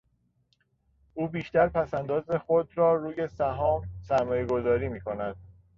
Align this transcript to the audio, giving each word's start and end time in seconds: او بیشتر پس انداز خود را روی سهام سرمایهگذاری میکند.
او 1.13 1.27
بیشتر 1.27 1.67
پس 1.69 1.93
انداز 1.93 2.31
خود 2.31 2.77
را 2.77 2.95
روی 2.95 3.27
سهام 3.27 3.81
سرمایهگذاری 4.01 4.89
میکند. 4.89 5.35